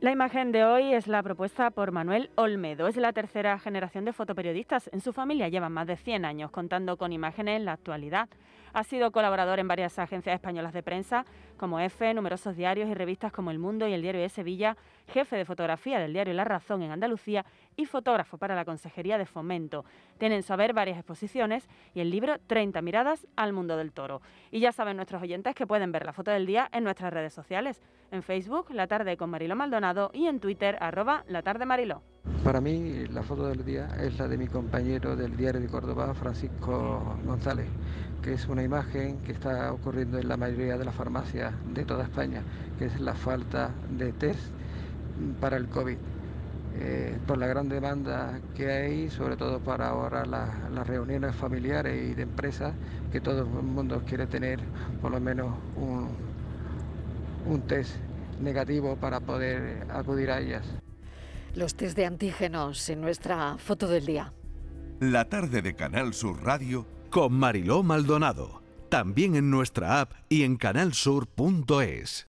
[0.00, 2.88] La imagen de hoy es la propuesta por Manuel Olmedo.
[2.88, 4.88] Es la tercera generación de fotoperiodistas.
[4.94, 8.30] En su familia llevan más de 100 años contando con imágenes en la actualidad.
[8.72, 11.24] Ha sido colaborador en varias agencias españolas de prensa,
[11.56, 14.76] como EFE, numerosos diarios y revistas como El Mundo y el Diario de Sevilla,
[15.08, 17.44] jefe de fotografía del diario La Razón en Andalucía
[17.76, 19.84] y fotógrafo para la Consejería de Fomento.
[20.18, 24.22] Tiene en su haber varias exposiciones y el libro 30 miradas al mundo del toro.
[24.50, 27.34] Y ya saben nuestros oyentes que pueden ver la foto del día en nuestras redes
[27.34, 27.80] sociales,
[28.10, 32.02] en Facebook, La Tarde con Mariló Maldonado y en Twitter, arroba La Tarde Mariló.
[32.44, 36.14] Para mí la foto del día es la de mi compañero del diario de Córdoba,
[36.14, 37.68] Francisco González,
[38.22, 42.04] que es una imagen que está ocurriendo en la mayoría de las farmacias de toda
[42.04, 42.42] España,
[42.78, 44.40] que es la falta de test
[45.40, 45.96] para el COVID.
[46.80, 52.14] Eh, por la gran demanda que hay, sobre todo para ahorrar las reuniones familiares y
[52.14, 52.72] de empresas,
[53.12, 54.60] que todo el mundo quiere tener
[55.02, 55.54] por lo menos
[57.46, 57.96] un test
[58.40, 60.80] negativo para poder acudir a ellas.
[61.54, 64.32] Los test de antígenos en nuestra foto del día.
[65.00, 68.62] La tarde de Canal Sur Radio con Mariló Maldonado.
[68.88, 72.28] También en nuestra app y en canalsur.es.